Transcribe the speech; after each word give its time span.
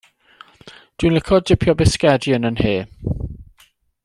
Dw 0.97 1.05
i'n 1.09 1.13
licio 1.17 1.39
dipio 1.51 1.77
bisgedi 1.83 2.35
yn 2.39 2.51
'y 2.53 2.53
nhe. 2.57 2.75